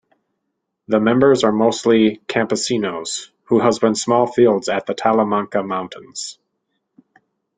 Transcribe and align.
The 0.87 0.99
members 0.99 1.43
are 1.43 1.51
mostly 1.51 2.21
campesinos, 2.27 3.29
who 3.43 3.59
husband 3.59 3.99
small 3.99 4.25
fields 4.25 4.67
at 4.67 4.87
the 4.87 4.95
Talamanca 4.95 5.61
mountains. 5.63 6.39